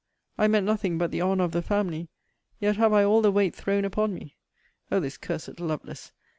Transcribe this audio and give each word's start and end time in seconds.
I 0.35 0.47
meant 0.47 0.65
nothing 0.65 0.97
but 0.97 1.11
the 1.11 1.21
honour 1.21 1.43
of 1.43 1.51
the 1.51 1.61
family; 1.61 2.09
yet 2.59 2.75
have 2.77 2.91
I 2.91 3.03
all 3.03 3.21
the 3.21 3.29
weight 3.31 3.53
thrown 3.53 3.85
upon 3.85 4.15
me 4.15 4.35
[O 4.91 4.99
this 4.99 5.15
cursed 5.15 5.59
Lovelace! 5.59 6.11